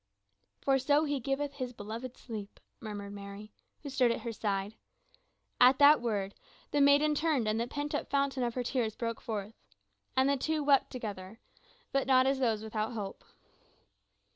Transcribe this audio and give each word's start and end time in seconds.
"For 0.61 0.79
so 0.79 1.03
he 1.03 1.19
giveth 1.19 1.53
his 1.53 1.73
beloved 1.73 2.17
sleep," 2.17 2.59
murmured 2.79 3.13
Mary, 3.13 3.51
who 3.83 3.89
stood 3.91 4.09
at 4.09 4.21
her 4.21 4.31
side. 4.31 4.73
At 5.59 5.77
that 5.77 6.01
word 6.01 6.33
the 6.71 6.81
maiden 6.81 7.13
turned 7.13 7.47
and 7.47 7.59
the 7.61 7.67
pent 7.67 7.93
up 7.93 8.09
fountain 8.09 8.41
of 8.41 8.55
her 8.55 8.63
tears 8.63 8.95
broke 8.95 9.21
forth. 9.21 9.53
And 10.17 10.27
the 10.27 10.37
two 10.37 10.63
wept 10.63 10.89
together 10.91 11.39
but 11.91 12.07
not 12.07 12.25
as 12.25 12.39
those 12.39 12.63
without 12.63 12.93
hope. 12.93 13.23